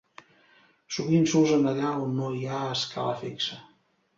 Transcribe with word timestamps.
Sovint 0.95 1.27
s'usen 1.33 1.69
allà 1.73 1.91
on 2.07 2.17
no 2.21 2.33
hi 2.39 2.43
ha 2.55 2.65
escala 2.79 3.17
fixa. 3.25 3.63